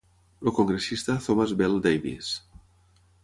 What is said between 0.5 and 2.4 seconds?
congressista Thomas Beall Davis.